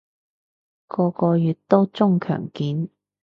[0.87, 2.89] 個個月都中強檢